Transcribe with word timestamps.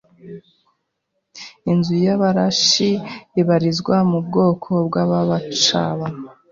Inzu 1.71 1.95
y’Abarashi 2.05 2.89
ibarizwa 3.41 3.95
mu 4.09 4.19
bwoko 4.27 4.69
bw’Ababacyaba 4.87 6.05